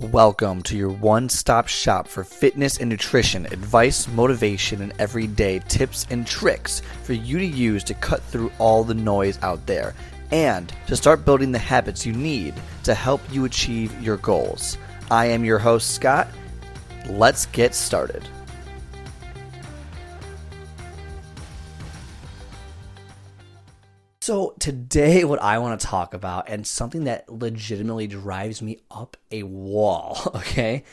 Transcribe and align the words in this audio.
Welcome 0.00 0.62
to 0.62 0.76
your 0.76 0.88
one 0.88 1.28
stop 1.28 1.68
shop 1.68 2.08
for 2.08 2.24
fitness 2.24 2.78
and 2.78 2.90
nutrition, 2.90 3.46
advice, 3.46 4.08
motivation, 4.08 4.82
and 4.82 4.92
everyday 4.98 5.60
tips 5.68 6.04
and 6.10 6.26
tricks 6.26 6.82
for 7.04 7.12
you 7.12 7.38
to 7.38 7.46
use 7.46 7.84
to 7.84 7.94
cut 7.94 8.20
through 8.20 8.50
all 8.58 8.82
the 8.82 8.94
noise 8.94 9.38
out 9.40 9.64
there 9.66 9.94
and 10.32 10.72
to 10.88 10.96
start 10.96 11.24
building 11.24 11.52
the 11.52 11.60
habits 11.60 12.04
you 12.04 12.12
need 12.12 12.54
to 12.82 12.92
help 12.92 13.20
you 13.30 13.44
achieve 13.44 14.02
your 14.02 14.16
goals. 14.16 14.78
I 15.12 15.26
am 15.26 15.44
your 15.44 15.60
host, 15.60 15.92
Scott. 15.92 16.26
Let's 17.08 17.46
get 17.46 17.72
started. 17.72 18.28
So, 24.24 24.54
today, 24.58 25.22
what 25.24 25.42
I 25.42 25.58
want 25.58 25.78
to 25.78 25.86
talk 25.86 26.14
about, 26.14 26.48
and 26.48 26.66
something 26.66 27.04
that 27.04 27.30
legitimately 27.30 28.06
drives 28.06 28.62
me 28.62 28.78
up 28.90 29.18
a 29.30 29.42
wall, 29.42 30.18
okay, 30.34 30.84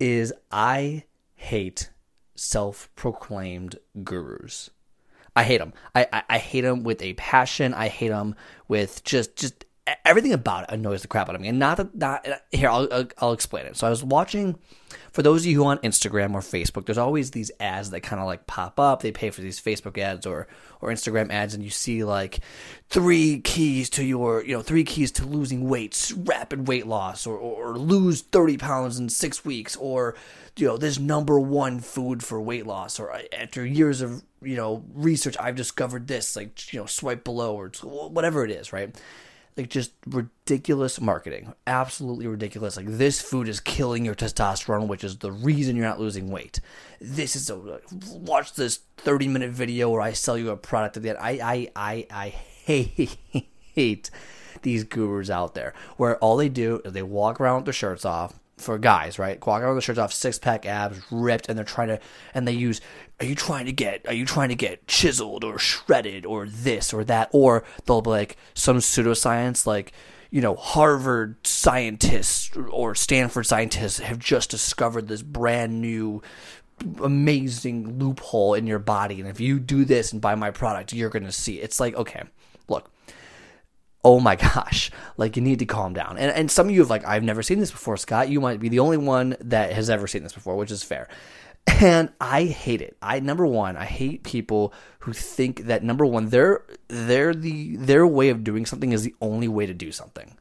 is 0.00 0.32
I 0.50 1.04
hate 1.34 1.90
self 2.34 2.88
proclaimed 2.96 3.78
gurus. 4.04 4.70
I 5.36 5.42
hate 5.42 5.58
them. 5.58 5.74
I, 5.94 6.06
I, 6.10 6.22
I, 6.30 6.38
hate 6.38 6.62
them 6.62 6.82
with 6.82 7.02
a 7.02 7.12
passion. 7.12 7.74
I 7.74 7.88
hate 7.88 8.08
them 8.08 8.34
with 8.68 9.04
just 9.04 9.36
just 9.36 9.66
everything 10.04 10.32
about 10.32 10.64
it 10.64 10.74
annoys 10.74 11.02
the 11.02 11.08
crap 11.08 11.28
out 11.28 11.34
of 11.34 11.40
me. 11.40 11.48
And 11.48 11.58
not 11.58 11.76
that, 11.76 11.94
not 11.94 12.26
here, 12.50 12.68
I'll, 12.68 12.88
I'll, 13.18 13.32
explain 13.32 13.66
it. 13.66 13.76
So 13.76 13.86
I 13.86 13.90
was 13.90 14.02
watching, 14.02 14.58
for 15.12 15.22
those 15.22 15.42
of 15.42 15.46
you 15.46 15.56
who 15.56 15.66
on 15.66 15.78
Instagram 15.78 16.34
or 16.34 16.40
Facebook, 16.40 16.86
there's 16.86 16.98
always 16.98 17.30
these 17.30 17.50
ads 17.60 17.90
that 17.90 18.00
kind 18.00 18.20
of 18.20 18.26
like 18.26 18.46
pop 18.46 18.80
up. 18.80 19.02
They 19.02 19.12
pay 19.12 19.30
for 19.30 19.40
these 19.40 19.60
Facebook 19.60 19.98
ads 19.98 20.26
or 20.26 20.48
or 20.80 20.90
Instagram 20.90 21.30
ads, 21.32 21.54
and 21.54 21.62
you 21.64 21.70
see 21.70 22.04
like 22.04 22.40
three 22.88 23.40
keys 23.40 23.90
to 23.90 24.04
your, 24.04 24.44
you 24.44 24.54
know, 24.54 24.62
three 24.62 24.84
keys 24.84 25.10
to 25.12 25.26
losing 25.26 25.68
weight, 25.68 26.12
rapid 26.16 26.68
weight 26.68 26.86
loss, 26.86 27.26
or 27.26 27.36
or 27.36 27.76
lose 27.76 28.22
thirty 28.22 28.56
pounds 28.56 28.98
in 28.98 29.08
six 29.08 29.44
weeks, 29.44 29.76
or 29.76 30.14
you 30.56 30.66
know, 30.66 30.76
this 30.76 30.98
number 30.98 31.38
one 31.38 31.80
food 31.80 32.22
for 32.22 32.40
weight 32.40 32.66
loss, 32.66 32.98
or 32.98 33.12
uh, 33.12 33.22
after 33.36 33.64
years 33.64 34.00
of 34.00 34.22
you 34.40 34.56
know 34.56 34.84
research, 34.94 35.36
I've 35.38 35.56
discovered 35.56 36.06
this. 36.06 36.36
Like 36.36 36.72
you 36.72 36.80
know, 36.80 36.86
swipe 36.86 37.24
below 37.24 37.56
or 37.56 37.68
whatever 37.82 38.44
it 38.44 38.50
is, 38.50 38.72
right? 38.72 38.94
Like 39.58 39.68
just 39.68 39.92
ridiculous 40.06 41.00
marketing. 41.00 41.52
Absolutely 41.66 42.28
ridiculous. 42.28 42.76
Like 42.76 42.86
this 42.86 43.20
food 43.20 43.48
is 43.48 43.60
killing 43.60 44.04
your 44.04 44.14
testosterone 44.14 44.86
which 44.86 45.04
is 45.04 45.18
the 45.18 45.32
reason 45.32 45.76
you're 45.76 45.84
not 45.84 46.00
losing 46.00 46.30
weight. 46.30 46.60
This 47.00 47.34
is 47.34 47.50
a 47.50 47.80
watch 48.12 48.54
this 48.54 48.80
30 48.98 49.28
minute 49.28 49.50
video 49.50 49.90
where 49.90 50.00
i 50.00 50.12
sell 50.12 50.38
you 50.38 50.50
a 50.50 50.56
product 50.56 50.96
at 50.96 51.02
the 51.02 51.10
end. 51.10 51.18
I 51.20 51.30
i 51.42 51.70
i, 51.76 52.06
I 52.10 52.28
hate 52.28 53.18
hate 53.74 54.10
these 54.62 54.84
gurus 54.84 55.30
out 55.30 55.54
there 55.54 55.74
where 55.96 56.16
all 56.18 56.36
they 56.36 56.48
do 56.48 56.80
is 56.84 56.92
they 56.92 57.02
walk 57.02 57.40
around 57.40 57.56
with 57.56 57.64
their 57.66 57.72
shirts 57.72 58.04
off 58.04 58.38
for 58.60 58.78
guys, 58.78 59.18
right? 59.18 59.44
Walking 59.46 59.74
the 59.74 59.80
shirts 59.80 59.98
off, 59.98 60.12
six 60.12 60.38
pack 60.38 60.66
abs, 60.66 61.00
ripped, 61.10 61.48
and 61.48 61.56
they're 61.56 61.64
trying 61.64 61.88
to, 61.88 62.00
and 62.34 62.46
they 62.46 62.52
use, 62.52 62.80
are 63.20 63.26
you 63.26 63.34
trying 63.34 63.66
to 63.66 63.72
get, 63.72 64.06
are 64.06 64.14
you 64.14 64.24
trying 64.24 64.48
to 64.50 64.54
get 64.54 64.86
chiseled 64.86 65.44
or 65.44 65.58
shredded 65.58 66.26
or 66.26 66.46
this 66.46 66.92
or 66.92 67.04
that? 67.04 67.30
Or 67.32 67.64
they'll 67.84 68.02
be 68.02 68.10
like 68.10 68.36
some 68.54 68.78
pseudoscience, 68.78 69.66
like, 69.66 69.92
you 70.30 70.40
know, 70.42 70.54
Harvard 70.56 71.36
scientists 71.46 72.54
or 72.56 72.94
Stanford 72.94 73.46
scientists 73.46 73.98
have 73.98 74.18
just 74.18 74.50
discovered 74.50 75.08
this 75.08 75.22
brand 75.22 75.80
new 75.80 76.22
amazing 77.02 77.98
loophole 77.98 78.54
in 78.54 78.66
your 78.66 78.78
body. 78.78 79.20
And 79.20 79.28
if 79.28 79.40
you 79.40 79.58
do 79.58 79.84
this 79.84 80.12
and 80.12 80.20
buy 80.20 80.34
my 80.34 80.50
product, 80.50 80.92
you're 80.92 81.10
going 81.10 81.24
to 81.24 81.32
see. 81.32 81.60
It's 81.60 81.80
like, 81.80 81.94
okay, 81.96 82.24
oh 84.04 84.20
my 84.20 84.36
gosh, 84.36 84.90
like 85.16 85.36
you 85.36 85.42
need 85.42 85.58
to 85.60 85.66
calm 85.66 85.92
down. 85.92 86.18
And 86.18 86.30
and 86.32 86.50
some 86.50 86.68
of 86.68 86.72
you 86.74 86.80
have 86.80 86.90
like, 86.90 87.04
I've 87.06 87.22
never 87.22 87.42
seen 87.42 87.58
this 87.58 87.70
before, 87.70 87.96
Scott. 87.96 88.28
You 88.28 88.40
might 88.40 88.60
be 88.60 88.68
the 88.68 88.80
only 88.80 88.96
one 88.96 89.36
that 89.40 89.72
has 89.72 89.90
ever 89.90 90.06
seen 90.06 90.22
this 90.22 90.32
before, 90.32 90.56
which 90.56 90.70
is 90.70 90.82
fair. 90.82 91.08
And 91.80 92.10
I 92.20 92.44
hate 92.44 92.80
it. 92.80 92.96
I 93.02 93.20
number 93.20 93.46
one, 93.46 93.76
I 93.76 93.84
hate 93.84 94.22
people 94.22 94.72
who 95.00 95.12
think 95.12 95.66
that 95.66 95.82
number 95.82 96.06
one, 96.06 96.30
their 96.30 96.64
their 96.88 97.34
the 97.34 97.76
their 97.76 98.06
way 98.06 98.30
of 98.30 98.42
doing 98.42 98.66
something 98.66 98.92
is 98.92 99.02
the 99.02 99.14
only 99.20 99.48
way 99.48 99.66
to 99.66 99.74
do 99.74 99.92
something 99.92 100.36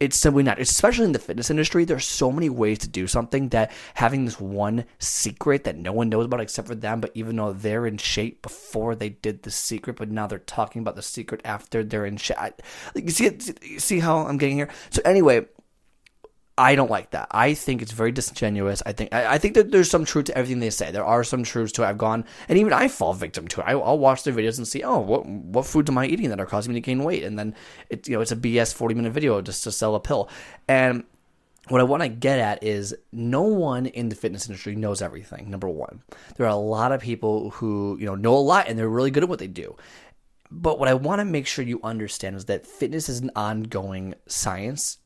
it's 0.00 0.16
simply 0.16 0.42
not. 0.42 0.58
Especially 0.60 1.04
in 1.04 1.12
the 1.12 1.18
fitness 1.18 1.50
industry, 1.50 1.84
there's 1.84 2.06
so 2.06 2.32
many 2.32 2.48
ways 2.48 2.78
to 2.78 2.88
do 2.88 3.06
something 3.06 3.48
that 3.50 3.72
having 3.94 4.24
this 4.24 4.40
one 4.40 4.84
secret 4.98 5.64
that 5.64 5.76
no 5.76 5.92
one 5.92 6.08
knows 6.08 6.26
about 6.26 6.40
except 6.40 6.68
for 6.68 6.74
them, 6.74 7.00
but 7.00 7.10
even 7.14 7.36
though 7.36 7.52
they're 7.52 7.86
in 7.86 7.96
shape 7.96 8.42
before 8.42 8.94
they 8.94 9.08
did 9.08 9.42
the 9.42 9.50
secret, 9.50 9.96
but 9.96 10.10
now 10.10 10.26
they're 10.26 10.38
talking 10.38 10.82
about 10.82 10.96
the 10.96 11.02
secret 11.02 11.40
after 11.44 11.84
they're 11.84 12.06
in 12.06 12.16
shape. 12.16 12.38
You 12.94 13.10
see, 13.10 13.38
see 13.78 14.00
how 14.00 14.18
I'm 14.18 14.38
getting 14.38 14.56
here? 14.56 14.70
So 14.90 15.00
anyway, 15.04 15.46
I 16.56 16.76
don't 16.76 16.90
like 16.90 17.10
that. 17.10 17.26
I 17.32 17.54
think 17.54 17.82
it's 17.82 17.90
very 17.90 18.12
disingenuous. 18.12 18.80
I 18.86 18.92
think 18.92 19.12
I, 19.12 19.34
I, 19.34 19.38
think 19.38 19.54
that 19.54 19.72
there's 19.72 19.90
some 19.90 20.04
truth 20.04 20.26
to 20.26 20.38
everything 20.38 20.60
they 20.60 20.70
say. 20.70 20.92
There 20.92 21.04
are 21.04 21.24
some 21.24 21.42
truths 21.42 21.72
to 21.72 21.82
it. 21.82 21.86
I've 21.86 21.98
gone 21.98 22.24
and 22.48 22.58
even 22.58 22.72
I 22.72 22.86
fall 22.86 23.12
victim 23.12 23.48
to 23.48 23.60
it. 23.60 23.64
I, 23.66 23.74
will 23.74 23.98
watch 23.98 24.22
their 24.22 24.32
videos 24.32 24.58
and 24.58 24.68
see, 24.68 24.84
oh, 24.84 24.98
what 24.98 25.26
what 25.26 25.66
foods 25.66 25.90
am 25.90 25.98
I 25.98 26.06
eating 26.06 26.28
that 26.28 26.40
are 26.40 26.46
causing 26.46 26.72
me 26.72 26.80
to 26.80 26.84
gain 26.84 27.02
weight? 27.02 27.24
And 27.24 27.36
then 27.36 27.56
it 27.90 28.06
you 28.08 28.14
know 28.14 28.20
it's 28.20 28.30
a 28.30 28.36
BS 28.36 28.72
40 28.72 28.94
minute 28.94 29.12
video 29.12 29.40
just 29.42 29.64
to 29.64 29.72
sell 29.72 29.96
a 29.96 30.00
pill. 30.00 30.28
And 30.68 31.02
what 31.68 31.80
I 31.80 31.84
want 31.84 32.02
to 32.02 32.08
get 32.08 32.38
at 32.38 32.62
is 32.62 32.94
no 33.10 33.42
one 33.42 33.86
in 33.86 34.08
the 34.08 34.14
fitness 34.14 34.46
industry 34.46 34.76
knows 34.76 35.02
everything. 35.02 35.50
Number 35.50 35.68
one, 35.68 36.02
there 36.36 36.46
are 36.46 36.50
a 36.50 36.56
lot 36.56 36.92
of 36.92 37.00
people 37.00 37.50
who 37.50 37.96
you 37.98 38.06
know 38.06 38.14
know 38.14 38.34
a 38.34 38.38
lot 38.38 38.68
and 38.68 38.78
they're 38.78 38.88
really 38.88 39.10
good 39.10 39.24
at 39.24 39.28
what 39.28 39.40
they 39.40 39.48
do. 39.48 39.74
But 40.56 40.78
what 40.78 40.88
I 40.88 40.94
want 40.94 41.18
to 41.18 41.24
make 41.24 41.48
sure 41.48 41.64
you 41.64 41.80
understand 41.82 42.36
is 42.36 42.44
that 42.44 42.64
fitness 42.64 43.08
is 43.08 43.20
an 43.20 43.32
ongoing 43.34 44.14
science 44.26 44.98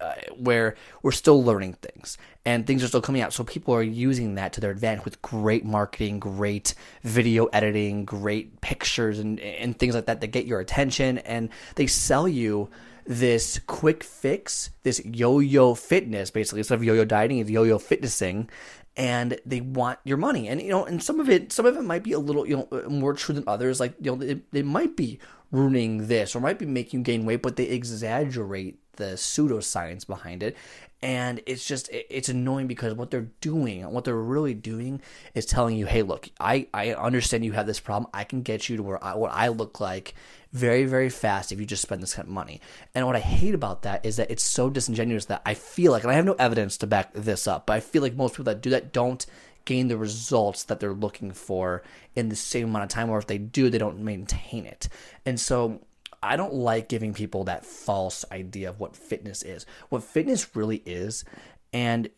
uh, 0.00 0.14
where 0.34 0.76
we're 1.02 1.12
still 1.12 1.44
learning 1.44 1.74
things 1.74 2.16
and 2.46 2.66
things 2.66 2.82
are 2.82 2.88
still 2.88 3.02
coming 3.02 3.20
out. 3.20 3.34
So 3.34 3.44
people 3.44 3.74
are 3.74 3.82
using 3.82 4.36
that 4.36 4.54
to 4.54 4.62
their 4.62 4.70
advantage 4.70 5.04
with 5.04 5.20
great 5.20 5.62
marketing, 5.62 6.20
great 6.20 6.74
video 7.02 7.44
editing, 7.46 8.06
great 8.06 8.62
pictures, 8.62 9.18
and, 9.18 9.38
and 9.40 9.78
things 9.78 9.94
like 9.94 10.06
that 10.06 10.22
that 10.22 10.28
get 10.28 10.46
your 10.46 10.60
attention. 10.60 11.18
And 11.18 11.50
they 11.74 11.86
sell 11.86 12.26
you 12.26 12.70
this 13.06 13.60
quick 13.66 14.02
fix, 14.02 14.70
this 14.84 15.04
yo 15.04 15.38
yo 15.38 15.74
fitness, 15.74 16.30
basically, 16.30 16.60
instead 16.60 16.76
of 16.76 16.84
yo 16.84 16.94
yo 16.94 17.04
dieting, 17.04 17.38
it's 17.38 17.50
yo 17.50 17.64
yo 17.64 17.78
fitnessing 17.78 18.48
and 18.96 19.38
they 19.44 19.60
want 19.60 19.98
your 20.04 20.16
money. 20.16 20.48
And 20.48 20.60
you 20.60 20.70
know, 20.70 20.84
and 20.84 21.02
some 21.02 21.20
of 21.20 21.28
it, 21.28 21.52
some 21.52 21.66
of 21.66 21.76
it 21.76 21.82
might 21.82 22.02
be 22.02 22.12
a 22.12 22.18
little, 22.18 22.46
you 22.46 22.56
know, 22.56 22.88
more 22.88 23.14
true 23.14 23.34
than 23.34 23.44
others. 23.46 23.80
Like 23.80 23.94
you 24.00 24.12
know, 24.12 24.16
they, 24.16 24.40
they 24.52 24.62
might 24.62 24.96
be 24.96 25.18
ruining 25.50 26.08
this 26.08 26.34
or 26.34 26.40
might 26.40 26.58
be 26.58 26.66
making 26.66 27.00
you 27.00 27.04
gain 27.04 27.24
weight, 27.24 27.42
but 27.42 27.56
they 27.56 27.64
exaggerate 27.64 28.78
the 28.96 29.14
pseudoscience 29.14 30.06
behind 30.06 30.42
it. 30.42 30.56
And 31.02 31.42
it's 31.44 31.66
just 31.66 31.90
it's 31.92 32.30
annoying 32.30 32.66
because 32.66 32.94
what 32.94 33.10
they're 33.10 33.28
doing, 33.42 33.82
what 33.92 34.04
they're 34.04 34.16
really 34.16 34.54
doing, 34.54 35.02
is 35.34 35.44
telling 35.44 35.76
you, 35.76 35.84
"Hey, 35.84 36.02
look, 36.02 36.30
I 36.40 36.68
I 36.72 36.94
understand 36.94 37.44
you 37.44 37.52
have 37.52 37.66
this 37.66 37.80
problem. 37.80 38.10
I 38.14 38.24
can 38.24 38.40
get 38.40 38.70
you 38.70 38.78
to 38.78 38.82
where 38.82 39.04
I, 39.04 39.14
what 39.14 39.30
I 39.32 39.48
look 39.48 39.80
like 39.80 40.14
very, 40.54 40.84
very 40.84 41.10
fast 41.10 41.50
if 41.50 41.58
you 41.58 41.66
just 41.66 41.82
spend 41.82 42.00
this 42.00 42.14
kind 42.14 42.28
of 42.28 42.32
money. 42.32 42.60
And 42.94 43.04
what 43.06 43.16
I 43.16 43.20
hate 43.20 43.54
about 43.54 43.82
that 43.82 44.06
is 44.06 44.16
that 44.16 44.30
it's 44.30 44.44
so 44.44 44.70
disingenuous 44.70 45.24
that 45.26 45.42
I 45.44 45.54
feel 45.54 45.90
like, 45.90 46.04
and 46.04 46.12
I 46.12 46.14
have 46.14 46.24
no 46.24 46.34
evidence 46.34 46.76
to 46.78 46.86
back 46.86 47.12
this 47.12 47.48
up, 47.48 47.66
but 47.66 47.72
I 47.74 47.80
feel 47.80 48.02
like 48.02 48.14
most 48.14 48.34
people 48.34 48.44
that 48.44 48.62
do 48.62 48.70
that 48.70 48.92
don't 48.92 49.26
gain 49.64 49.88
the 49.88 49.96
results 49.96 50.64
that 50.64 50.80
they're 50.80 50.92
looking 50.92 51.32
for 51.32 51.82
in 52.14 52.28
the 52.28 52.36
same 52.36 52.68
amount 52.68 52.84
of 52.84 52.88
time, 52.90 53.10
or 53.10 53.18
if 53.18 53.26
they 53.26 53.38
do, 53.38 53.70
they 53.70 53.78
don't 53.78 54.00
maintain 54.00 54.66
it. 54.66 54.88
And 55.24 55.38
so 55.38 55.80
I 56.22 56.36
don't 56.36 56.54
like 56.54 56.88
giving 56.88 57.12
people 57.12 57.44
that 57.44 57.66
false 57.66 58.24
idea 58.32 58.70
of 58.70 58.80
what 58.80 58.96
fitness 58.96 59.42
is. 59.42 59.66
What 59.90 60.02
fitness 60.02 60.56
really 60.56 60.82
is, 60.86 61.24
and 61.72 62.08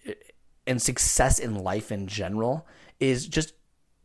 and 0.66 0.80
success 0.80 1.38
in 1.38 1.54
life 1.54 1.92
in 1.92 2.06
general 2.06 2.66
is 3.00 3.26
just 3.26 3.54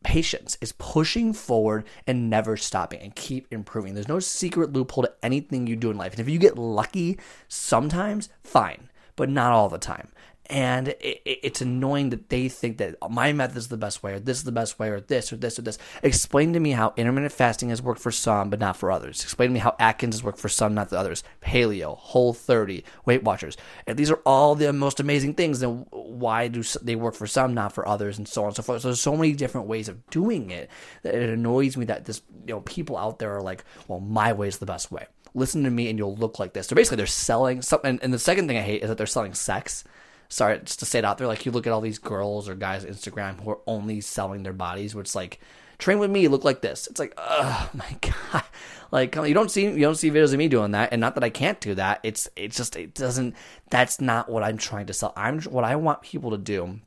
patience 0.03 0.57
is 0.61 0.71
pushing 0.73 1.33
forward 1.33 1.85
and 2.07 2.29
never 2.29 2.57
stopping 2.57 3.01
and 3.01 3.15
keep 3.15 3.47
improving. 3.51 3.93
There's 3.93 4.07
no 4.07 4.19
secret 4.19 4.73
loophole 4.73 5.03
to 5.03 5.13
anything 5.21 5.67
you 5.67 5.75
do 5.75 5.91
in 5.91 5.97
life. 5.97 6.13
And 6.13 6.19
if 6.19 6.29
you 6.29 6.39
get 6.39 6.57
lucky 6.57 7.19
sometimes, 7.47 8.29
fine, 8.43 8.89
but 9.15 9.29
not 9.29 9.51
all 9.51 9.69
the 9.69 9.77
time 9.77 10.09
and 10.47 10.89
it, 10.89 11.21
it's 11.25 11.61
annoying 11.61 12.09
that 12.09 12.29
they 12.29 12.49
think 12.49 12.77
that 12.77 12.95
my 13.09 13.31
method 13.33 13.57
is 13.57 13.67
the 13.69 13.77
best 13.77 14.03
way 14.03 14.13
or 14.13 14.19
this 14.19 14.37
is 14.37 14.43
the 14.43 14.51
best 14.51 14.79
way 14.79 14.89
or 14.89 14.99
this 14.99 15.31
or 15.31 15.37
this 15.37 15.57
or 15.57 15.61
this. 15.61 15.77
Explain 16.03 16.53
to 16.53 16.59
me 16.59 16.71
how 16.71 16.93
intermittent 16.97 17.31
fasting 17.31 17.69
has 17.69 17.81
worked 17.81 18.01
for 18.01 18.11
some 18.11 18.49
but 18.49 18.59
not 18.59 18.75
for 18.75 18.91
others. 18.91 19.23
Explain 19.23 19.49
to 19.49 19.53
me 19.53 19.59
how 19.59 19.75
atkins 19.79 20.15
has 20.15 20.23
worked 20.23 20.39
for 20.39 20.49
some 20.49 20.73
not 20.73 20.89
the 20.89 20.97
others. 20.97 21.23
Paleo 21.41 21.97
whole 21.97 22.33
30 22.33 22.83
weight 23.05 23.23
watchers. 23.23 23.55
And 23.87 23.97
these 23.97 24.11
are 24.11 24.19
all 24.25 24.55
the 24.55 24.73
most 24.73 24.99
amazing 24.99 25.35
things. 25.35 25.59
Then 25.59 25.85
why 25.91 26.47
do 26.47 26.63
they 26.81 26.95
work 26.95 27.15
for 27.15 27.27
some 27.27 27.53
not 27.53 27.73
for 27.73 27.87
others 27.87 28.17
and 28.17 28.27
so 28.27 28.41
on 28.41 28.47
and 28.47 28.55
so 28.55 28.63
forth. 28.63 28.81
So 28.81 28.89
there's 28.89 29.01
so 29.01 29.15
many 29.15 29.33
different 29.33 29.67
ways 29.67 29.87
of 29.87 30.05
doing 30.09 30.51
it 30.51 30.69
that 31.03 31.15
it 31.15 31.29
annoys 31.29 31.77
me 31.77 31.85
that 31.85 32.05
this 32.05 32.21
you 32.47 32.55
know 32.55 32.61
people 32.61 32.97
out 32.97 33.19
there 33.19 33.35
are 33.35 33.41
like 33.41 33.63
well 33.87 33.99
my 33.99 34.33
way 34.33 34.47
is 34.47 34.57
the 34.57 34.65
best 34.65 34.91
way. 34.91 35.05
Listen 35.33 35.63
to 35.63 35.69
me 35.69 35.89
and 35.89 35.97
you'll 35.97 36.17
look 36.17 36.39
like 36.39 36.51
this. 36.51 36.67
So 36.67 36.75
basically 36.75 36.97
they're 36.97 37.05
selling 37.05 37.61
something 37.61 37.99
and 38.01 38.13
the 38.13 38.19
second 38.19 38.47
thing 38.47 38.57
i 38.57 38.61
hate 38.61 38.81
is 38.81 38.89
that 38.89 38.97
they're 38.97 39.07
selling 39.07 39.33
sex 39.33 39.83
sorry, 40.31 40.59
just 40.59 40.79
to 40.79 40.85
say 40.85 40.99
it 40.99 41.05
out 41.05 41.17
there, 41.17 41.27
like 41.27 41.45
you 41.45 41.51
look 41.51 41.67
at 41.67 41.73
all 41.73 41.81
these 41.81 41.99
girls 41.99 42.47
or 42.47 42.55
guys 42.55 42.85
on 42.85 42.91
Instagram 42.91 43.41
who 43.41 43.51
are 43.51 43.59
only 43.67 44.01
selling 44.01 44.43
their 44.43 44.53
bodies, 44.53 44.95
which 44.95 45.13
like 45.13 45.39
train 45.77 45.99
with 45.99 46.09
me, 46.09 46.27
look 46.27 46.43
like 46.43 46.61
this. 46.61 46.87
It's 46.87 46.99
like, 46.99 47.13
oh 47.17 47.69
my 47.73 47.97
god. 48.01 48.43
Like 48.91 49.15
you 49.15 49.33
don't 49.33 49.51
see 49.51 49.65
you 49.65 49.79
don't 49.79 49.95
see 49.95 50.09
videos 50.09 50.33
of 50.33 50.39
me 50.39 50.47
doing 50.47 50.71
that, 50.71 50.89
and 50.91 50.99
not 50.99 51.15
that 51.15 51.23
I 51.23 51.29
can't 51.29 51.59
do 51.61 51.75
that. 51.75 51.99
It's 52.03 52.29
it's 52.35 52.57
just 52.57 52.75
it 52.75 52.93
doesn't. 52.93 53.35
That's 53.69 54.01
not 54.01 54.29
what 54.29 54.43
I'm 54.43 54.57
trying 54.57 54.87
to 54.87 54.93
sell. 54.93 55.13
I'm 55.15 55.41
what 55.43 55.63
I 55.63 55.75
want 55.75 56.01
people 56.01 56.31
to 56.31 56.37
do 56.37 56.79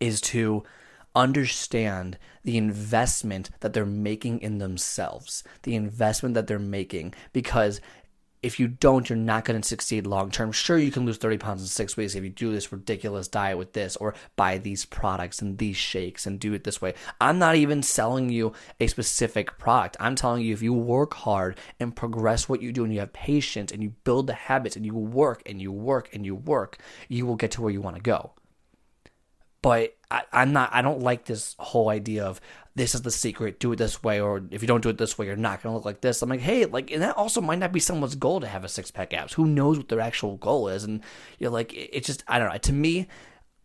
is 0.00 0.20
to 0.20 0.64
understand 1.14 2.18
the 2.44 2.56
investment 2.56 3.50
that 3.60 3.72
they're 3.72 3.86
making 3.86 4.40
in 4.40 4.58
themselves, 4.58 5.42
the 5.62 5.74
investment 5.74 6.34
that 6.34 6.46
they're 6.46 6.58
making, 6.58 7.14
because 7.32 7.80
if 8.46 8.60
you 8.60 8.68
don't, 8.68 9.08
you're 9.08 9.18
not 9.18 9.44
going 9.44 9.60
to 9.60 9.66
succeed 9.66 10.06
long 10.06 10.30
term. 10.30 10.52
Sure, 10.52 10.78
you 10.78 10.92
can 10.92 11.04
lose 11.04 11.16
30 11.16 11.38
pounds 11.38 11.62
in 11.62 11.66
six 11.66 11.96
weeks 11.96 12.14
if 12.14 12.22
you 12.22 12.30
do 12.30 12.52
this 12.52 12.70
ridiculous 12.70 13.26
diet 13.26 13.58
with 13.58 13.72
this 13.72 13.96
or 13.96 14.14
buy 14.36 14.58
these 14.58 14.84
products 14.84 15.42
and 15.42 15.58
these 15.58 15.76
shakes 15.76 16.26
and 16.26 16.38
do 16.38 16.54
it 16.54 16.62
this 16.62 16.80
way. 16.80 16.94
I'm 17.20 17.40
not 17.40 17.56
even 17.56 17.82
selling 17.82 18.30
you 18.30 18.52
a 18.78 18.86
specific 18.86 19.58
product. 19.58 19.96
I'm 19.98 20.14
telling 20.14 20.42
you 20.42 20.54
if 20.54 20.62
you 20.62 20.72
work 20.72 21.14
hard 21.14 21.58
and 21.80 21.94
progress 21.94 22.48
what 22.48 22.62
you 22.62 22.70
do 22.70 22.84
and 22.84 22.94
you 22.94 23.00
have 23.00 23.12
patience 23.12 23.72
and 23.72 23.82
you 23.82 23.90
build 24.04 24.28
the 24.28 24.34
habits 24.34 24.76
and 24.76 24.86
you 24.86 24.94
work 24.94 25.42
and 25.44 25.60
you 25.60 25.72
work 25.72 26.14
and 26.14 26.24
you 26.24 26.36
work, 26.36 26.78
you 27.08 27.26
will 27.26 27.36
get 27.36 27.50
to 27.52 27.62
where 27.62 27.72
you 27.72 27.80
want 27.80 27.96
to 27.96 28.02
go. 28.02 28.32
But 29.62 29.96
I, 30.10 30.22
I'm 30.32 30.52
not, 30.52 30.70
I 30.72 30.82
don't 30.82 31.00
like 31.00 31.24
this 31.24 31.56
whole 31.58 31.88
idea 31.88 32.24
of 32.24 32.40
this 32.74 32.94
is 32.94 33.02
the 33.02 33.10
secret, 33.10 33.58
do 33.58 33.72
it 33.72 33.76
this 33.76 34.02
way, 34.02 34.20
or 34.20 34.42
if 34.50 34.62
you 34.62 34.68
don't 34.68 34.82
do 34.82 34.90
it 34.90 34.98
this 34.98 35.16
way, 35.16 35.26
you're 35.26 35.34
not 35.34 35.62
to 35.62 35.70
look 35.70 35.86
like 35.86 36.02
this. 36.02 36.20
I'm 36.20 36.28
like, 36.28 36.40
hey, 36.40 36.66
like, 36.66 36.90
and 36.90 37.02
that 37.02 37.16
also 37.16 37.40
might 37.40 37.58
not 37.58 37.72
be 37.72 37.80
someone's 37.80 38.14
goal 38.14 38.40
to 38.40 38.46
have 38.46 38.64
a 38.64 38.68
six 38.68 38.90
pack 38.90 39.14
abs. 39.14 39.32
Who 39.32 39.46
knows 39.46 39.78
what 39.78 39.88
their 39.88 40.00
actual 40.00 40.36
goal 40.36 40.68
is? 40.68 40.84
And 40.84 41.00
you're 41.38 41.50
like, 41.50 41.72
it's 41.74 42.06
just, 42.06 42.22
I 42.28 42.38
don't 42.38 42.52
know. 42.52 42.58
To 42.58 42.72
me, 42.72 43.08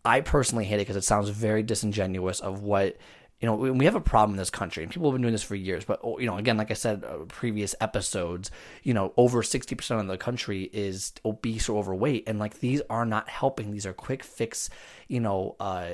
I 0.06 0.22
personally 0.22 0.66
hate 0.66 0.76
it 0.76 0.88
because 0.88 0.96
it 0.96 1.04
sounds 1.04 1.30
very 1.30 1.62
disingenuous 1.62 2.40
of 2.40 2.64
what 2.64 2.98
you 3.42 3.48
know, 3.48 3.56
we 3.56 3.86
have 3.86 3.96
a 3.96 4.02
problem 4.02 4.36
in 4.36 4.38
this 4.38 4.52
country, 4.52 4.84
and 4.84 4.92
people 4.92 5.10
have 5.10 5.16
been 5.16 5.24
doing 5.24 5.34
this 5.34 5.44
for 5.44 5.56
years. 5.56 5.84
But 5.84 6.00
oh, 6.04 6.20
you 6.20 6.28
know, 6.28 6.38
again, 6.38 6.58
like 6.58 6.70
I 6.70 6.76
said, 6.76 7.04
uh, 7.04 7.26
previous 7.28 7.74
episodes, 7.82 8.52
you 8.84 8.94
know, 8.94 9.14
over 9.18 9.42
sixty 9.42 9.74
percent 9.76 10.00
of 10.00 10.08
the 10.08 10.18
country 10.18 10.70
is 10.72 11.14
obese 11.26 11.68
or 11.68 11.80
overweight, 11.80 12.26
and 12.28 12.38
like 12.38 12.60
these 12.60 12.82
are 12.90 13.06
not 13.06 13.28
helping. 13.30 13.72
These 13.72 13.88
are 13.88 13.94
quick 13.94 14.24
fix, 14.24 14.70
you 15.08 15.20
know, 15.20 15.56
uh, 15.60 15.88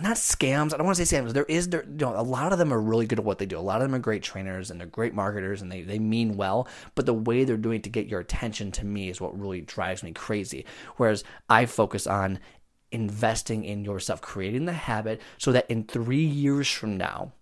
not 0.00 0.16
scams. 0.16 0.74
I 0.74 0.76
don't 0.76 0.84
want 0.84 0.98
to 0.98 1.06
say 1.06 1.16
scams. 1.16 1.32
There 1.32 1.44
is, 1.44 1.70
there, 1.70 1.82
you 1.84 1.96
know, 1.96 2.18
a 2.18 2.22
lot 2.22 2.52
of 2.52 2.58
them 2.58 2.72
are 2.72 2.80
really 2.80 3.06
good 3.06 3.18
at 3.18 3.24
what 3.24 3.38
they 3.38 3.46
do. 3.46 3.58
A 3.58 3.60
lot 3.60 3.80
of 3.80 3.88
them 3.88 3.94
are 3.94 3.98
great 3.98 4.22
trainers 4.22 4.70
and 4.70 4.78
they're 4.78 4.86
great 4.86 5.14
marketers 5.14 5.62
and 5.62 5.72
they, 5.72 5.82
they 5.82 5.98
mean 5.98 6.36
well. 6.36 6.68
But 6.94 7.06
the 7.06 7.14
way 7.14 7.44
they're 7.44 7.56
doing 7.56 7.76
it 7.76 7.84
to 7.84 7.90
get 7.90 8.06
your 8.06 8.20
attention 8.20 8.72
to 8.72 8.84
me 8.84 9.08
is 9.08 9.20
what 9.20 9.38
really 9.38 9.62
drives 9.62 10.02
me 10.02 10.12
crazy. 10.12 10.66
Whereas 10.96 11.24
I 11.48 11.64
focus 11.64 12.06
on 12.06 12.40
investing 12.92 13.64
in 13.64 13.84
yourself, 13.84 14.20
creating 14.20 14.64
the 14.64 14.72
habit 14.72 15.20
so 15.38 15.52
that 15.52 15.70
in 15.70 15.84
three 15.84 16.24
years 16.24 16.70
from 16.70 16.96
now, 16.96 17.32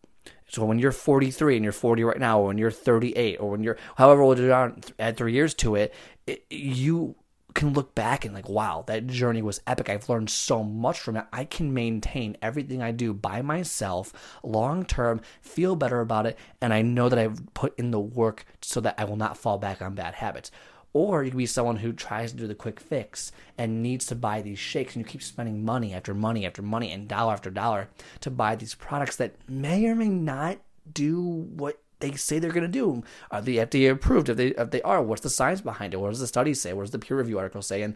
so 0.46 0.64
when 0.64 0.78
you're 0.78 0.92
43 0.92 1.56
and 1.56 1.64
you're 1.64 1.72
40 1.72 2.04
right 2.04 2.18
now, 2.18 2.40
or 2.40 2.48
when 2.48 2.58
you're 2.58 2.70
38, 2.70 3.36
or 3.40 3.50
when 3.50 3.62
you're 3.62 3.78
however 3.96 4.22
old 4.22 4.38
you 4.38 4.52
are, 4.52 4.74
add 4.98 5.16
three 5.16 5.32
years 5.32 5.54
to 5.54 5.74
it, 5.74 5.94
it 6.26 6.44
you 6.50 7.16
can 7.54 7.72
look 7.72 7.94
back 7.94 8.24
and 8.24 8.34
like, 8.34 8.48
wow, 8.48 8.84
that 8.86 9.06
journey 9.06 9.40
was 9.40 9.60
epic. 9.66 9.88
I've 9.88 10.08
learned 10.08 10.28
so 10.28 10.62
much 10.62 10.98
from 10.98 11.16
it. 11.16 11.24
I 11.32 11.44
can 11.44 11.72
maintain 11.72 12.36
everything 12.42 12.82
I 12.82 12.90
do 12.90 13.14
by 13.14 13.42
myself 13.42 14.12
long 14.42 14.84
term, 14.84 15.20
feel 15.40 15.76
better 15.76 16.00
about 16.00 16.26
it, 16.26 16.38
and 16.60 16.74
I 16.74 16.82
know 16.82 17.08
that 17.08 17.18
I've 17.18 17.54
put 17.54 17.78
in 17.78 17.92
the 17.92 18.00
work 18.00 18.44
so 18.60 18.80
that 18.80 18.96
I 18.98 19.04
will 19.04 19.16
not 19.16 19.36
fall 19.38 19.58
back 19.58 19.80
on 19.80 19.94
bad 19.94 20.14
habits. 20.14 20.50
Or 20.94 21.22
you 21.22 21.30
could 21.30 21.38
be 21.38 21.46
someone 21.46 21.76
who 21.76 21.92
tries 21.92 22.30
to 22.30 22.38
do 22.38 22.46
the 22.46 22.54
quick 22.54 22.80
fix 22.80 23.32
and 23.58 23.82
needs 23.82 24.06
to 24.06 24.14
buy 24.14 24.40
these 24.40 24.58
shakes, 24.58 24.94
and 24.94 25.04
you 25.04 25.10
keep 25.10 25.22
spending 25.22 25.64
money 25.64 25.92
after 25.92 26.14
money 26.14 26.46
after 26.46 26.62
money 26.62 26.90
and 26.92 27.06
dollar 27.06 27.34
after 27.34 27.50
dollar 27.50 27.88
to 28.20 28.30
buy 28.30 28.54
these 28.54 28.74
products 28.74 29.16
that 29.16 29.34
may 29.48 29.86
or 29.86 29.94
may 29.94 30.08
not 30.08 30.58
do 30.90 31.20
what 31.20 31.80
they 32.00 32.12
say 32.12 32.38
they're 32.38 32.52
going 32.52 32.62
to 32.62 32.68
do. 32.68 33.02
Are 33.30 33.42
the 33.42 33.58
FDA 33.58 33.90
approved? 33.90 34.28
If 34.28 34.36
they 34.36 34.48
if 34.48 34.70
they 34.70 34.82
are, 34.82 35.02
what's 35.02 35.22
the 35.22 35.30
science 35.30 35.60
behind 35.60 35.94
it? 35.94 35.98
What 35.98 36.10
does 36.10 36.20
the 36.20 36.26
study 36.26 36.54
say? 36.54 36.72
What 36.72 36.82
does 36.82 36.90
the 36.92 36.98
peer 36.98 37.18
review 37.18 37.38
article 37.38 37.62
say? 37.62 37.82
And, 37.82 37.94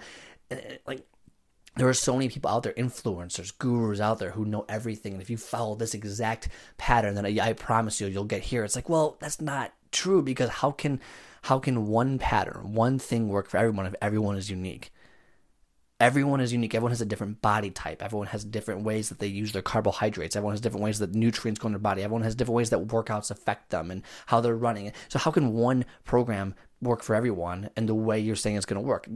and 0.51 0.79
like 0.87 1.07
there 1.77 1.89
are 1.89 1.95
so 1.95 2.15
many 2.15 2.29
people 2.29 2.51
out 2.51 2.65
there, 2.65 2.73
influencers, 2.73 3.57
gurus 3.57 4.01
out 4.01 4.19
there 4.19 4.33
who 4.33 4.45
know 4.45 4.65
everything. 4.69 5.13
And 5.13 5.23
if 5.23 5.31
you 5.31 5.37
follow 5.37 5.77
this 5.77 5.95
exact 5.95 6.49
pattern, 6.77 7.15
then 7.15 7.25
I, 7.25 7.39
I 7.41 7.53
promise 7.53 8.01
you, 8.01 8.09
you'll 8.09 8.25
get 8.25 8.43
here. 8.43 8.65
It's 8.65 8.75
like, 8.75 8.89
well, 8.89 9.17
that's 9.21 9.41
not 9.41 9.73
true 9.93 10.23
because 10.23 10.49
how 10.49 10.71
can 10.71 11.01
how 11.43 11.59
can 11.59 11.87
one 11.87 12.19
pattern, 12.19 12.75
one 12.75 12.99
thing 12.99 13.29
work 13.29 13.49
for 13.49 13.57
everyone 13.57 13.87
if 13.87 13.95
everyone 14.01 14.37
is 14.37 14.51
unique? 14.51 14.91
everyone 16.01 16.41
is 16.41 16.53
unique. 16.53 16.75
Everyone 16.75 16.93
has 16.93 17.01
a 17.01 17.07
different 17.07 17.43
body 17.43 17.71
type. 17.71 18.03
Everyone 18.03 18.29
has 18.29 18.45
different 18.45 18.83
ways 18.83 19.09
that 19.09 19.19
they 19.19 19.27
use 19.27 19.53
their 19.53 19.63
carbohydrates. 19.63 20.37
Everyone 20.37 20.53
has 20.53 20.61
different 20.61 20.85
ways 20.85 20.99
that 21.01 21.15
nutrients 21.15 21.61
go 21.61 21.67
in 21.67 21.73
their 21.73 21.81
body. 21.81 22.03
Everyone 22.03 22.23
has 22.23 22.35
different 22.35 22.57
ways 22.57 22.71
that 22.71 22.87
workouts 22.89 23.31
affect 23.31 23.71
them 23.71 23.91
and 23.91 24.03
how 24.27 24.41
they're 24.41 24.57
running. 24.57 24.93
So 25.09 25.19
how 25.19 25.31
can 25.31 25.55
one 25.55 25.85
program 26.05 26.55
work 26.81 27.03
for 27.03 27.17
everyone 27.17 27.71
and 27.77 27.89
the 27.89 27.95
way 27.95 28.21
you're 28.21 28.37
saying 28.37 28.57
it's 28.57 28.67
going 28.67 28.81
to 28.81 28.87
work? 28.87 29.09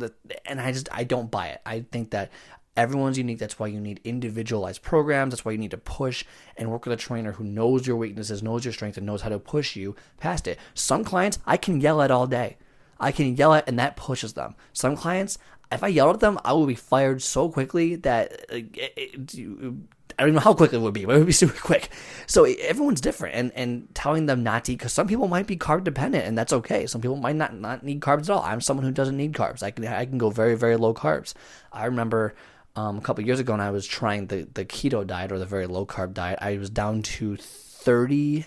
And 0.44 0.60
I 0.60 0.72
just 0.72 0.88
I 0.92 1.04
don't 1.04 1.30
buy 1.30 1.48
it. 1.48 1.60
I 1.64 1.84
think 1.92 2.10
that 2.10 2.32
Everyone's 2.76 3.18
unique. 3.18 3.38
That's 3.38 3.58
why 3.58 3.66
you 3.66 3.80
need 3.80 4.00
individualized 4.04 4.82
programs. 4.82 5.32
That's 5.32 5.44
why 5.44 5.52
you 5.52 5.58
need 5.58 5.72
to 5.72 5.78
push 5.78 6.24
and 6.56 6.70
work 6.70 6.86
with 6.86 6.94
a 6.94 6.96
trainer 6.96 7.32
who 7.32 7.44
knows 7.44 7.86
your 7.86 7.96
weaknesses, 7.96 8.42
knows 8.42 8.64
your 8.64 8.72
strengths, 8.72 8.96
and 8.96 9.06
knows 9.06 9.22
how 9.22 9.28
to 9.28 9.38
push 9.38 9.76
you 9.76 9.94
past 10.18 10.46
it. 10.46 10.58
Some 10.74 11.04
clients 11.04 11.38
I 11.46 11.56
can 11.56 11.80
yell 11.80 12.00
at 12.00 12.10
all 12.10 12.26
day. 12.26 12.56
I 12.98 13.12
can 13.12 13.36
yell 13.36 13.52
at, 13.52 13.68
and 13.68 13.78
that 13.78 13.96
pushes 13.96 14.34
them. 14.34 14.54
Some 14.72 14.96
clients 14.96 15.38
if 15.72 15.82
I 15.82 15.88
yelled 15.88 16.14
at 16.14 16.20
them, 16.20 16.38
I 16.44 16.52
would 16.52 16.68
be 16.68 16.74
fired 16.74 17.22
so 17.22 17.48
quickly 17.48 17.96
that 17.96 18.32
uh, 18.52 18.56
it, 18.74 19.30
it, 19.32 19.74
I 20.18 20.24
don't 20.24 20.34
know 20.34 20.40
how 20.40 20.54
quick 20.54 20.72
it 20.72 20.80
would 20.80 20.94
be, 20.94 21.04
but 21.04 21.16
it 21.16 21.18
would 21.18 21.26
be 21.26 21.32
super 21.44 21.58
quick. 21.58 21.88
So 22.26 22.44
everyone's 22.44 23.00
different, 23.00 23.34
and 23.34 23.52
and 23.54 23.94
telling 23.94 24.26
them 24.26 24.42
not 24.42 24.66
to, 24.66 24.72
because 24.72 24.92
some 24.92 25.06
people 25.06 25.28
might 25.28 25.46
be 25.46 25.56
carb 25.56 25.84
dependent, 25.84 26.26
and 26.26 26.36
that's 26.36 26.52
okay. 26.52 26.86
Some 26.86 27.00
people 27.00 27.16
might 27.16 27.36
not 27.36 27.54
not 27.54 27.82
need 27.82 28.00
carbs 28.00 28.22
at 28.22 28.30
all. 28.30 28.42
I'm 28.42 28.60
someone 28.60 28.84
who 28.84 28.92
doesn't 28.92 29.16
need 29.16 29.32
carbs. 29.32 29.62
I 29.62 29.70
can 29.70 29.86
I 29.86 30.04
can 30.04 30.18
go 30.18 30.30
very 30.30 30.54
very 30.54 30.76
low 30.76 30.94
carbs. 30.94 31.34
I 31.72 31.86
remember. 31.86 32.34
Um, 32.74 32.98
a 32.98 33.00
couple 33.00 33.24
years 33.24 33.38
ago, 33.38 33.52
when 33.52 33.60
I 33.60 33.70
was 33.70 33.86
trying 33.86 34.28
the, 34.28 34.48
the 34.54 34.64
keto 34.64 35.06
diet 35.06 35.30
or 35.30 35.38
the 35.38 35.46
very 35.46 35.66
low 35.66 35.84
carb 35.84 36.14
diet, 36.14 36.38
I 36.40 36.56
was 36.56 36.70
down 36.70 37.02
to 37.02 37.36
30 37.36 38.46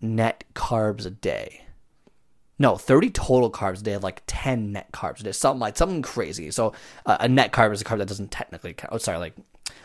net 0.00 0.44
carbs 0.54 1.06
a 1.06 1.10
day 1.10 1.62
no, 2.60 2.76
30 2.76 3.08
total 3.10 3.50
carbs. 3.50 3.80
a 3.80 3.84
day, 3.84 3.96
like 3.96 4.22
10 4.26 4.72
net 4.72 4.92
carbs. 4.92 5.24
It's 5.24 5.38
something 5.38 5.60
like 5.60 5.78
something 5.78 6.02
crazy. 6.02 6.50
So 6.50 6.74
uh, 7.06 7.16
a 7.18 7.26
net 7.26 7.52
carb 7.52 7.72
is 7.72 7.80
a 7.80 7.84
carb 7.84 7.98
that 7.98 8.08
doesn't 8.08 8.30
technically 8.30 8.74
count. 8.74 8.92
Oh, 8.92 8.98
sorry, 8.98 9.16
like 9.16 9.32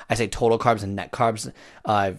I 0.09 0.15
say 0.15 0.27
total 0.27 0.59
carbs 0.59 0.83
and 0.83 0.93
net 0.93 1.13
carbs. 1.13 1.49
Uh, 1.85 2.11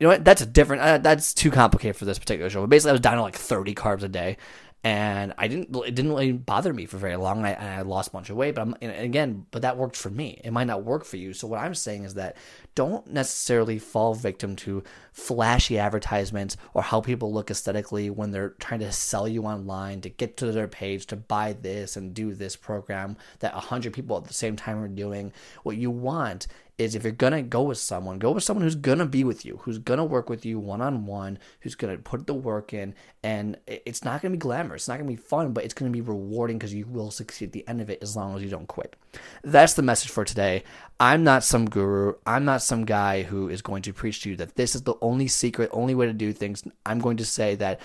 you 0.00 0.04
know 0.04 0.08
what? 0.08 0.24
That's 0.24 0.42
a 0.42 0.46
different. 0.46 0.82
Uh, 0.82 0.98
that's 0.98 1.32
too 1.32 1.52
complicated 1.52 1.94
for 1.94 2.04
this 2.04 2.18
particular 2.18 2.50
show. 2.50 2.62
But 2.62 2.70
basically, 2.70 2.90
I 2.90 2.92
was 2.94 3.00
down 3.00 3.14
to 3.14 3.22
like 3.22 3.36
30 3.36 3.76
carbs 3.76 4.02
a 4.02 4.08
day, 4.08 4.38
and 4.84 5.34
I 5.36 5.48
didn't. 5.48 5.74
It 5.74 5.94
didn't 5.94 6.12
really 6.12 6.32
bother 6.32 6.72
me 6.72 6.86
for 6.86 6.96
very 6.96 7.16
long. 7.16 7.44
I, 7.44 7.78
I 7.78 7.82
lost 7.82 8.10
a 8.10 8.12
bunch 8.12 8.30
of 8.30 8.36
weight, 8.36 8.54
but 8.54 8.62
I'm 8.62 8.76
again, 8.80 9.44
but 9.50 9.62
that 9.62 9.76
worked 9.76 9.96
for 9.96 10.10
me. 10.10 10.40
It 10.44 10.52
might 10.52 10.68
not 10.68 10.84
work 10.84 11.04
for 11.04 11.16
you. 11.16 11.32
So 11.32 11.48
what 11.48 11.60
I'm 11.60 11.74
saying 11.74 12.04
is 12.04 12.14
that 12.14 12.36
don't 12.76 13.06
necessarily 13.08 13.80
fall 13.80 14.14
victim 14.14 14.54
to 14.56 14.84
flashy 15.12 15.78
advertisements 15.78 16.56
or 16.72 16.82
how 16.82 17.00
people 17.00 17.32
look 17.32 17.50
aesthetically 17.50 18.10
when 18.10 18.30
they're 18.30 18.50
trying 18.60 18.80
to 18.80 18.92
sell 18.92 19.26
you 19.26 19.42
online 19.44 20.02
to 20.02 20.08
get 20.08 20.36
to 20.36 20.52
their 20.52 20.68
page 20.68 21.06
to 21.06 21.16
buy 21.16 21.54
this 21.54 21.96
and 21.96 22.14
do 22.14 22.34
this 22.34 22.54
program 22.54 23.16
that 23.40 23.54
100 23.54 23.92
people 23.92 24.16
at 24.16 24.24
the 24.24 24.34
same 24.34 24.54
time 24.54 24.78
are 24.78 24.88
doing. 24.88 25.32
What 25.64 25.76
you 25.76 25.90
want 25.90 26.46
is 26.78 26.94
if 26.94 27.04
you're 27.04 27.12
gonna 27.12 27.42
go 27.42 27.62
with 27.62 27.78
someone, 27.78 28.18
go 28.18 28.32
with 28.32 28.44
someone 28.44 28.62
who's 28.62 28.74
gonna 28.74 29.06
be 29.06 29.24
with 29.24 29.44
you, 29.44 29.58
who's 29.62 29.78
gonna 29.78 30.04
work 30.04 30.28
with 30.28 30.44
you 30.44 30.58
one 30.58 30.82
on 30.82 31.06
one, 31.06 31.38
who's 31.60 31.74
gonna 31.74 31.96
put 31.96 32.26
the 32.26 32.34
work 32.34 32.74
in, 32.74 32.94
and 33.22 33.56
it's 33.66 34.04
not 34.04 34.20
gonna 34.20 34.32
be 34.32 34.38
glamorous, 34.38 34.82
it's 34.82 34.88
not 34.88 34.98
gonna 34.98 35.08
be 35.08 35.16
fun, 35.16 35.52
but 35.52 35.64
it's 35.64 35.72
gonna 35.72 35.90
be 35.90 36.02
rewarding 36.02 36.58
because 36.58 36.74
you 36.74 36.86
will 36.86 37.10
succeed 37.10 37.46
at 37.46 37.52
the 37.52 37.66
end 37.66 37.80
of 37.80 37.88
it 37.88 38.02
as 38.02 38.14
long 38.14 38.36
as 38.36 38.42
you 38.42 38.50
don't 38.50 38.68
quit. 38.68 38.94
That's 39.42 39.74
the 39.74 39.82
message 39.82 40.10
for 40.10 40.24
today. 40.24 40.64
I'm 41.00 41.24
not 41.24 41.44
some 41.44 41.68
guru. 41.68 42.14
I'm 42.26 42.44
not 42.44 42.62
some 42.62 42.84
guy 42.84 43.22
who 43.22 43.48
is 43.48 43.62
going 43.62 43.82
to 43.82 43.92
preach 43.92 44.22
to 44.22 44.30
you 44.30 44.36
that 44.36 44.56
this 44.56 44.74
is 44.74 44.82
the 44.82 44.94
only 45.00 45.28
secret, 45.28 45.70
only 45.72 45.94
way 45.94 46.06
to 46.06 46.12
do 46.12 46.32
things. 46.32 46.62
I'm 46.84 46.98
going 46.98 47.16
to 47.18 47.24
say 47.24 47.54
that 47.56 47.80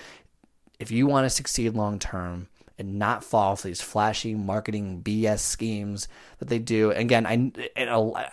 if 0.78 0.90
you 0.90 1.06
want 1.06 1.24
to 1.24 1.30
succeed 1.30 1.74
long 1.74 1.98
term 1.98 2.48
and 2.78 2.98
not 2.98 3.24
fall 3.24 3.56
for 3.56 3.68
these 3.68 3.80
flashy 3.80 4.34
marketing 4.34 5.02
BS 5.02 5.40
schemes 5.40 6.08
that 6.38 6.48
they 6.48 6.58
do, 6.58 6.90
again, 6.90 7.26
I 7.26 7.52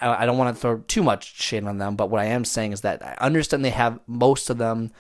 I 0.02 0.26
don't 0.26 0.38
want 0.38 0.56
to 0.56 0.60
throw 0.60 0.80
too 0.88 1.04
much 1.04 1.42
shade 1.42 1.66
on 1.66 1.78
them, 1.78 1.96
but 1.96 2.10
what 2.10 2.22
I 2.22 2.26
am 2.26 2.46
saying 2.46 2.72
is 2.72 2.82
that 2.82 3.04
I 3.06 3.16
understand 3.20 3.64
they 3.64 3.70
have 3.70 4.00
most 4.08 4.50
of 4.50 4.58
them 4.58 4.92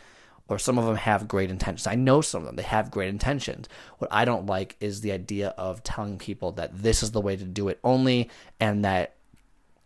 or 0.50 0.58
some 0.58 0.79
of 0.79 0.86
them 0.86 0.96
have 0.96 1.27
great 1.27 1.51
intentions. 1.51 1.86
I 1.86 1.96
know 1.96 2.22
some 2.22 2.41
of 2.41 2.48
them, 2.48 2.55
they 2.55 2.63
have 2.63 2.89
great 2.89 3.10
intentions. 3.10 3.69
What 4.00 4.12
I 4.12 4.25
don't 4.25 4.48
like 4.48 4.75
is 4.79 5.01
the 5.01 5.12
idea 5.12 5.50
of 5.50 5.84
telling 5.84 6.17
people 6.17 6.51
that 6.53 6.81
this 6.81 7.03
is 7.03 7.12
the 7.12 7.22
way 7.22 7.36
to 7.36 7.43
do 7.46 7.67
it 7.69 7.79
only 7.84 8.29
and 8.60 8.84
that 8.84 9.15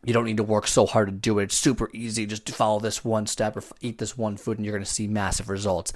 you 0.05 0.13
don't 0.13 0.25
need 0.25 0.38
to 0.38 0.43
work 0.43 0.67
so 0.67 0.86
hard 0.86 1.07
to 1.07 1.13
do 1.13 1.39
it. 1.39 1.43
It's 1.43 1.55
super 1.55 1.89
easy. 1.93 2.25
Just 2.25 2.50
follow 2.50 2.79
this 2.79 3.05
one 3.05 3.25
step 3.25 3.55
or 3.55 3.63
eat 3.81 3.98
this 3.98 4.17
one 4.17 4.38
food 4.38 4.57
and 4.57 4.65
you're 4.65 4.74
going 4.75 4.83
to 4.83 4.89
see 4.89 5.07
massive 5.07 5.50
results. 5.50 5.93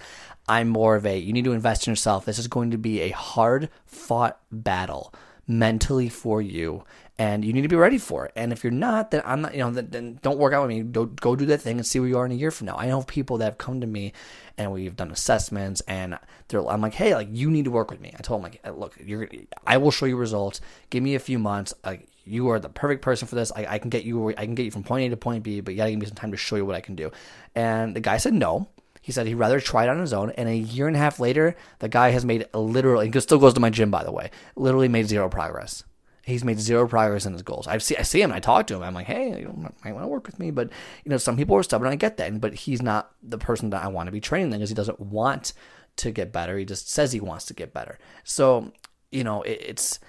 I'm 0.47 0.69
more 0.69 0.95
of 0.95 1.05
a, 1.05 1.17
you 1.17 1.33
need 1.33 1.43
to 1.45 1.51
invest 1.51 1.87
in 1.87 1.91
yourself. 1.91 2.23
This 2.25 2.39
is 2.39 2.47
going 2.47 2.71
to 2.71 2.77
be 2.77 3.01
a 3.01 3.09
hard 3.09 3.69
fought 3.85 4.39
battle 4.51 5.13
mentally 5.45 6.09
for 6.09 6.41
you. 6.41 6.83
and 7.19 7.43
you 7.43 7.51
need 7.51 7.63
to 7.63 7.67
be 7.67 7.75
ready 7.75 7.97
for 7.97 8.25
it. 8.25 8.31
And 8.35 8.51
if 8.51 8.63
you're 8.63 8.71
not, 8.71 9.09
then 9.09 9.23
I'm 9.25 9.41
not, 9.41 9.53
you 9.53 9.59
know, 9.59 9.71
then, 9.71 10.19
don't 10.21 10.37
work 10.37 10.53
out 10.53 10.67
with 10.67 10.69
me. 10.69 10.83
Go, 10.83 11.05
go 11.05 11.35
do 11.35 11.47
that 11.47 11.61
thing 11.61 11.77
and 11.77 11.85
see 11.85 11.99
where 11.99 12.07
you 12.07 12.17
are 12.17 12.25
in 12.25 12.31
a 12.31 12.35
year 12.35 12.51
from 12.51 12.67
now. 12.67 12.77
I 12.77 12.87
know 12.87 13.01
people 13.01 13.37
that 13.39 13.45
have 13.45 13.57
come 13.57 13.81
to 13.81 13.87
me 13.87 14.13
and 14.57 14.71
we've 14.71 14.95
done 14.95 15.11
assessments 15.11 15.81
and 15.87 16.17
they're, 16.47 16.65
I'm 16.67 16.81
like, 16.81 16.93
hey, 16.93 17.15
like 17.15 17.29
you 17.31 17.49
need 17.49 17.65
to 17.65 17.71
work 17.71 17.89
with 17.89 17.99
me. 17.99 18.13
I 18.17 18.21
told 18.21 18.43
them 18.43 18.51
like, 18.51 18.77
look, 18.77 18.95
you're, 19.03 19.27
I 19.65 19.77
will 19.77 19.91
show 19.91 20.05
you 20.05 20.15
results. 20.15 20.61
Give 20.91 21.01
me 21.01 21.15
a 21.15 21.19
few 21.19 21.39
months. 21.39 21.73
Like 21.83 22.07
you 22.27 22.49
are 22.49 22.59
the 22.59 22.69
perfect 22.69 23.01
person 23.01 23.27
for 23.27 23.35
this. 23.35 23.51
I, 23.55 23.65
I 23.65 23.79
can 23.79 23.89
get 23.89 24.03
you, 24.03 24.29
I 24.29 24.45
can 24.45 24.55
get 24.55 24.65
you 24.65 24.71
from 24.71 24.83
point 24.83 25.05
A 25.05 25.09
to 25.09 25.17
point 25.17 25.43
B, 25.43 25.61
but 25.61 25.71
you 25.73 25.77
gotta 25.77 25.91
give 25.91 25.99
me 25.99 26.05
some 26.05 26.15
time 26.15 26.31
to 26.31 26.37
show 26.37 26.55
you 26.55 26.65
what 26.65 26.75
I 26.75 26.81
can 26.81 26.95
do. 26.95 27.11
And 27.55 27.95
the 27.95 28.01
guy 28.01 28.17
said 28.17 28.33
no. 28.33 28.67
He 29.01 29.13
said 29.13 29.25
he'd 29.25 29.35
rather 29.35 29.61
try 29.61 29.85
it 29.85 29.89
on 29.89 29.99
his 29.99 30.11
own. 30.11 30.31
And 30.31 30.49
a 30.49 30.55
year 30.55 30.87
and 30.87 30.95
a 30.95 30.99
half 30.99 31.17
later, 31.19 31.55
the 31.79 31.87
guy 31.87 32.09
has 32.09 32.25
made 32.25 32.45
literally, 32.53 33.09
he 33.09 33.19
still 33.21 33.39
goes 33.39 33.53
to 33.53 33.61
my 33.61 33.69
gym, 33.69 33.89
by 33.89 34.03
the 34.03 34.11
way, 34.11 34.31
literally 34.57 34.89
made 34.89 35.07
zero 35.07 35.29
progress. 35.29 35.85
He's 36.23 36.43
made 36.43 36.59
zero 36.59 36.85
progress 36.89 37.25
in 37.25 37.31
his 37.31 37.41
goals. 37.41 37.67
I 37.67 37.77
see, 37.77 37.95
I 37.95 38.01
see 38.01 38.21
him. 38.21 38.33
I 38.33 38.41
talk 38.41 38.67
to 38.67 38.75
him. 38.75 38.83
I'm 38.83 38.93
like, 38.93 39.05
hey, 39.05 39.39
you 39.39 39.71
might 39.81 39.93
want 39.93 40.03
to 40.03 40.09
work 40.09 40.25
with 40.25 40.39
me, 40.39 40.51
but 40.51 40.69
you 41.05 41.09
know, 41.09 41.15
some 41.15 41.37
people 41.37 41.55
are 41.55 41.63
stubborn. 41.63 41.87
I 41.89 41.95
get 41.95 42.17
that, 42.17 42.41
but 42.41 42.53
he's 42.53 42.81
not 42.81 43.11
the 43.23 43.37
person 43.37 43.69
that 43.69 43.81
I 43.81 43.87
want 43.87 44.07
to 44.07 44.11
be 44.11 44.19
training 44.19 44.49
Then 44.49 44.59
because 44.59 44.69
he 44.69 44.75
doesn't 44.75 44.99
want 44.99 45.53
to 45.95 46.11
get 46.11 46.33
better. 46.33 46.57
He 46.57 46.65
just 46.65 46.91
says 46.91 47.13
he 47.13 47.21
wants 47.21 47.45
to 47.45 47.53
get 47.53 47.73
better. 47.73 47.97
So, 48.25 48.73
you 49.09 49.23
know, 49.23 49.41
it, 49.43 49.61
it's. 49.61 49.99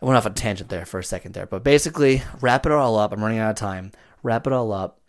I 0.00 0.06
went 0.06 0.16
off 0.16 0.26
a 0.26 0.30
tangent 0.30 0.70
there 0.70 0.84
for 0.84 1.00
a 1.00 1.04
second 1.04 1.34
there, 1.34 1.46
but 1.46 1.64
basically, 1.64 2.22
wrap 2.40 2.66
it 2.66 2.72
all 2.72 2.96
up. 2.96 3.12
I'm 3.12 3.22
running 3.22 3.38
out 3.38 3.50
of 3.50 3.56
time. 3.56 3.92
Wrap 4.22 4.46
it 4.46 4.52
all 4.52 4.72
up. 4.72 5.00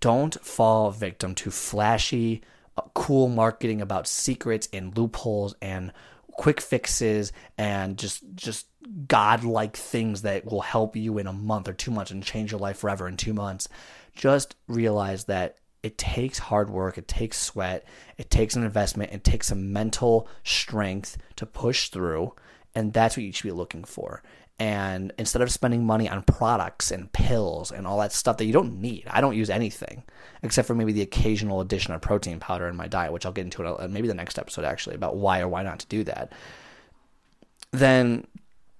Don't 0.00 0.38
fall 0.44 0.90
victim 0.90 1.34
to 1.36 1.50
flashy, 1.50 2.42
uh, 2.76 2.82
cool 2.94 3.28
marketing 3.28 3.80
about 3.80 4.06
secrets 4.06 4.68
and 4.72 4.96
loopholes 4.96 5.54
and 5.62 5.92
quick 6.32 6.60
fixes 6.60 7.32
and 7.56 7.96
just 7.96 8.22
just 8.34 8.66
godlike 9.08 9.76
things 9.76 10.22
that 10.22 10.44
will 10.44 10.60
help 10.60 10.94
you 10.96 11.18
in 11.18 11.26
a 11.26 11.32
month 11.32 11.66
or 11.66 11.72
two 11.72 11.90
months 11.90 12.10
and 12.10 12.22
change 12.22 12.52
your 12.52 12.60
life 12.60 12.78
forever 12.78 13.08
in 13.08 13.16
two 13.16 13.32
months. 13.32 13.68
Just 14.14 14.54
realize 14.68 15.24
that 15.24 15.56
it 15.82 15.98
takes 15.98 16.38
hard 16.38 16.68
work, 16.68 16.98
it 16.98 17.08
takes 17.08 17.38
sweat, 17.38 17.84
it 18.18 18.30
takes 18.30 18.54
an 18.54 18.64
investment, 18.64 19.12
it 19.12 19.24
takes 19.24 19.48
some 19.48 19.72
mental 19.72 20.28
strength 20.44 21.16
to 21.36 21.46
push 21.46 21.88
through. 21.88 22.32
And 22.76 22.92
that's 22.92 23.16
what 23.16 23.24
you 23.24 23.32
should 23.32 23.48
be 23.48 23.52
looking 23.52 23.82
for. 23.82 24.22
And 24.58 25.12
instead 25.18 25.42
of 25.42 25.50
spending 25.50 25.84
money 25.84 26.08
on 26.08 26.22
products 26.22 26.90
and 26.90 27.12
pills 27.12 27.72
and 27.72 27.86
all 27.86 27.98
that 27.98 28.12
stuff 28.12 28.36
that 28.36 28.44
you 28.46 28.52
don't 28.52 28.80
need, 28.80 29.04
I 29.10 29.20
don't 29.20 29.36
use 29.36 29.50
anything 29.50 30.04
except 30.42 30.68
for 30.68 30.74
maybe 30.74 30.92
the 30.92 31.02
occasional 31.02 31.60
addition 31.60 31.92
of 31.92 32.00
protein 32.00 32.38
powder 32.38 32.68
in 32.68 32.76
my 32.76 32.86
diet, 32.86 33.12
which 33.12 33.26
I'll 33.26 33.32
get 33.32 33.44
into 33.44 33.64
it 33.64 33.90
maybe 33.90 34.08
the 34.08 34.14
next 34.14 34.38
episode 34.38 34.64
actually 34.64 34.94
about 34.94 35.16
why 35.16 35.40
or 35.40 35.48
why 35.48 35.62
not 35.62 35.80
to 35.80 35.86
do 35.86 36.04
that. 36.04 36.32
Then 37.72 38.26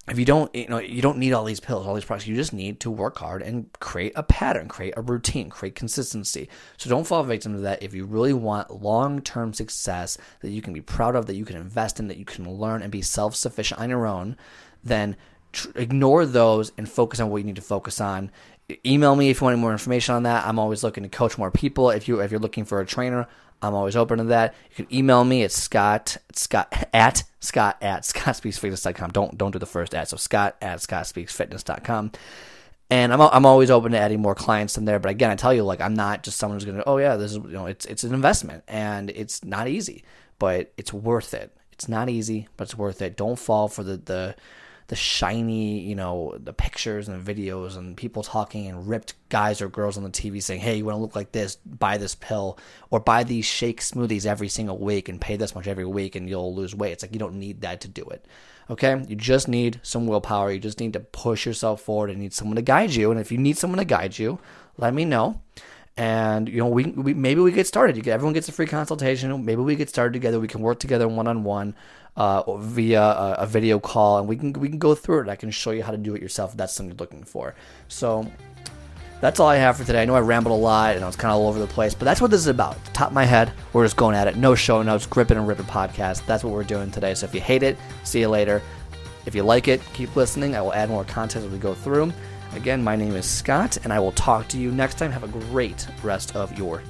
if 0.08 0.18
you 0.18 0.24
don't 0.24 0.54
you 0.54 0.68
know 0.68 0.78
you 0.78 1.02
don't 1.02 1.18
need 1.18 1.32
all 1.32 1.44
these 1.44 1.60
pills 1.60 1.86
all 1.86 1.94
these 1.94 2.04
products 2.04 2.26
you 2.26 2.36
just 2.36 2.52
need 2.52 2.78
to 2.78 2.90
work 2.90 3.18
hard 3.18 3.42
and 3.42 3.72
create 3.80 4.12
a 4.14 4.22
pattern 4.22 4.68
create 4.68 4.94
a 4.96 5.02
routine 5.02 5.50
create 5.50 5.74
consistency. 5.74 6.48
So 6.76 6.88
don't 6.88 7.06
fall 7.06 7.22
victim 7.24 7.54
to 7.54 7.60
that. 7.60 7.82
If 7.82 7.94
you 7.94 8.04
really 8.04 8.32
want 8.32 8.82
long-term 8.82 9.54
success 9.54 10.18
that 10.40 10.50
you 10.50 10.62
can 10.62 10.72
be 10.72 10.80
proud 10.80 11.16
of 11.16 11.26
that 11.26 11.36
you 11.36 11.44
can 11.44 11.56
invest 11.56 11.98
in 11.98 12.08
that 12.08 12.18
you 12.18 12.24
can 12.24 12.48
learn 12.48 12.82
and 12.82 12.92
be 12.92 13.02
self-sufficient 13.02 13.80
on 13.80 13.90
your 13.90 14.06
own 14.06 14.36
then 14.84 15.16
tr- 15.52 15.68
ignore 15.74 16.24
those 16.24 16.72
and 16.78 16.88
focus 16.88 17.20
on 17.20 17.30
what 17.30 17.38
you 17.38 17.44
need 17.44 17.56
to 17.56 17.62
focus 17.62 18.00
on. 18.00 18.30
Email 18.84 19.14
me 19.14 19.30
if 19.30 19.40
you 19.40 19.44
want 19.44 19.54
any 19.54 19.60
more 19.60 19.72
information 19.72 20.14
on 20.14 20.24
that. 20.24 20.46
I'm 20.46 20.58
always 20.58 20.82
looking 20.82 21.04
to 21.04 21.08
coach 21.08 21.38
more 21.38 21.50
people. 21.50 21.90
If 21.90 22.08
you 22.08 22.20
if 22.20 22.30
you're 22.30 22.40
looking 22.40 22.64
for 22.64 22.80
a 22.80 22.86
trainer 22.86 23.28
I'm 23.62 23.74
always 23.74 23.96
open 23.96 24.18
to 24.18 24.24
that. 24.24 24.54
You 24.70 24.84
can 24.84 24.94
email 24.94 25.24
me 25.24 25.42
at 25.42 25.52
Scott 25.52 26.18
Scott 26.32 26.88
at 26.92 27.24
Scott 27.40 27.78
at 27.80 28.02
ScottSpeaksFitness.com. 28.02 29.10
Don't 29.10 29.38
don't 29.38 29.50
do 29.50 29.58
the 29.58 29.66
first 29.66 29.94
at. 29.94 30.08
So 30.08 30.16
Scott 30.16 30.56
at 30.60 30.78
ScottSpeaksFitness.com. 30.78 32.12
And 32.88 33.12
I'm 33.12 33.20
I'm 33.20 33.46
always 33.46 33.70
open 33.70 33.92
to 33.92 33.98
adding 33.98 34.20
more 34.20 34.34
clients 34.34 34.78
in 34.78 34.84
there. 34.84 34.98
But 34.98 35.10
again, 35.10 35.30
I 35.30 35.36
tell 35.36 35.54
you, 35.54 35.64
like 35.64 35.80
I'm 35.80 35.94
not 35.94 36.22
just 36.22 36.38
someone 36.38 36.56
who's 36.56 36.64
gonna. 36.64 36.84
Oh 36.86 36.98
yeah, 36.98 37.16
this 37.16 37.32
is 37.32 37.38
you 37.38 37.48
know 37.48 37.66
it's 37.66 37.86
it's 37.86 38.04
an 38.04 38.14
investment 38.14 38.62
and 38.68 39.10
it's 39.10 39.44
not 39.44 39.68
easy, 39.68 40.04
but 40.38 40.72
it's 40.76 40.92
worth 40.92 41.34
it. 41.34 41.56
It's 41.72 41.88
not 41.88 42.08
easy, 42.08 42.48
but 42.56 42.64
it's 42.64 42.78
worth 42.78 43.02
it. 43.02 43.16
Don't 43.16 43.38
fall 43.38 43.68
for 43.68 43.82
the 43.82 43.96
the 43.96 44.36
the 44.88 44.96
shiny, 44.96 45.80
you 45.80 45.94
know, 45.94 46.36
the 46.38 46.52
pictures 46.52 47.08
and 47.08 47.24
videos 47.24 47.76
and 47.76 47.96
people 47.96 48.22
talking 48.22 48.66
and 48.66 48.88
ripped 48.88 49.14
guys 49.28 49.60
or 49.60 49.68
girls 49.68 49.96
on 49.96 50.04
the 50.04 50.10
TV 50.10 50.40
saying, 50.40 50.60
"Hey, 50.60 50.76
you 50.76 50.84
want 50.84 50.96
to 50.96 51.00
look 51.00 51.16
like 51.16 51.32
this? 51.32 51.56
Buy 51.56 51.98
this 51.98 52.14
pill 52.14 52.58
or 52.90 53.00
buy 53.00 53.24
these 53.24 53.44
shake 53.44 53.80
smoothies 53.80 54.26
every 54.26 54.48
single 54.48 54.78
week 54.78 55.08
and 55.08 55.20
pay 55.20 55.36
this 55.36 55.54
much 55.54 55.66
every 55.66 55.84
week 55.84 56.14
and 56.14 56.28
you'll 56.28 56.54
lose 56.54 56.74
weight." 56.74 56.92
It's 56.92 57.02
like 57.02 57.12
you 57.12 57.18
don't 57.18 57.38
need 57.38 57.62
that 57.62 57.80
to 57.82 57.88
do 57.88 58.04
it. 58.04 58.24
Okay? 58.70 59.04
You 59.08 59.16
just 59.16 59.48
need 59.48 59.80
some 59.82 60.06
willpower. 60.06 60.52
You 60.52 60.60
just 60.60 60.80
need 60.80 60.92
to 60.92 61.00
push 61.00 61.46
yourself 61.46 61.80
forward 61.80 62.10
and 62.10 62.20
need 62.20 62.34
someone 62.34 62.56
to 62.56 62.62
guide 62.62 62.94
you. 62.94 63.10
And 63.10 63.20
if 63.20 63.32
you 63.32 63.38
need 63.38 63.58
someone 63.58 63.78
to 63.78 63.84
guide 63.84 64.18
you, 64.18 64.38
let 64.76 64.94
me 64.94 65.04
know 65.04 65.40
and 65.96 66.48
you 66.48 66.58
know 66.58 66.66
we, 66.66 66.84
we 66.84 67.14
maybe 67.14 67.40
we 67.40 67.50
get 67.52 67.66
started. 67.66 67.96
You 67.96 68.02
get, 68.02 68.12
everyone 68.12 68.34
gets 68.34 68.48
a 68.48 68.52
free 68.52 68.66
consultation. 68.66 69.44
Maybe 69.44 69.62
we 69.62 69.76
get 69.76 69.88
started 69.88 70.12
together. 70.12 70.38
We 70.38 70.48
can 70.48 70.60
work 70.60 70.78
together 70.78 71.08
one 71.08 71.26
on 71.26 71.42
one 71.42 71.74
Uh, 72.16 72.56
via 72.56 73.02
a, 73.02 73.32
a, 73.40 73.46
video 73.46 73.78
call, 73.78 74.18
and 74.18 74.26
we 74.26 74.36
can 74.36 74.50
we 74.54 74.70
can 74.70 74.78
go 74.78 74.94
through 74.94 75.20
it. 75.20 75.28
I 75.28 75.36
can 75.36 75.50
show 75.50 75.70
you 75.70 75.82
how 75.82 75.92
to 75.92 75.98
do 75.98 76.14
it 76.14 76.22
yourself. 76.22 76.52
If 76.52 76.56
that's 76.56 76.72
something 76.72 76.90
you're 76.92 76.98
looking 76.98 77.24
for. 77.24 77.54
So 77.88 78.26
that's 79.20 79.40
all 79.40 79.48
I 79.48 79.56
have 79.56 79.78
for 79.78 79.84
today. 79.84 80.02
I 80.02 80.04
know 80.04 80.14
I 80.14 80.20
rambled 80.20 80.58
a 80.58 80.62
lot 80.62 80.94
and 80.94 81.04
I 81.04 81.06
was 81.06 81.16
kind 81.16 81.32
of 81.32 81.40
all 81.40 81.48
over 81.48 81.58
the 81.58 81.66
place, 81.66 81.94
but 81.94 82.04
that's 82.04 82.20
what 82.20 82.30
this 82.30 82.40
is 82.40 82.46
about. 82.48 82.76
Top 82.92 83.08
of 83.08 83.14
my 83.14 83.24
head, 83.24 83.52
we're 83.72 83.84
just 83.84 83.96
going 83.96 84.14
at 84.14 84.28
it. 84.28 84.36
No 84.36 84.54
show 84.54 84.82
notes, 84.82 85.06
grip 85.06 85.30
it 85.30 85.36
and 85.36 85.48
rip 85.48 85.58
it 85.58 85.66
podcast. 85.66 86.24
That's 86.26 86.44
what 86.44 86.52
we're 86.52 86.64
doing 86.64 86.90
today. 86.90 87.14
So 87.14 87.26
if 87.26 87.34
you 87.34 87.40
hate 87.40 87.62
it, 87.62 87.78
see 88.04 88.20
you 88.20 88.28
later. 88.28 88.62
If 89.24 89.34
you 89.34 89.42
like 89.42 89.68
it, 89.68 89.80
keep 89.94 90.14
listening. 90.16 90.54
I 90.54 90.60
will 90.60 90.74
add 90.74 90.90
more 90.90 91.04
content 91.04 91.46
as 91.46 91.50
we 91.50 91.58
go 91.58 91.74
through. 91.74 92.12
Again, 92.54 92.84
my 92.84 92.94
name 92.94 93.16
is 93.16 93.26
Scott, 93.26 93.78
and 93.84 93.92
I 93.92 93.98
will 93.98 94.12
talk 94.12 94.48
to 94.48 94.58
you 94.58 94.70
next 94.70 94.98
time. 94.98 95.10
Have 95.10 95.24
a 95.24 95.28
great 95.28 95.86
rest 96.02 96.36
of 96.36 96.56
your 96.56 96.82